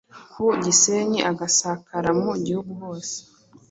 [0.31, 3.17] ku Gisenyi agasakara mu gihugu hose.”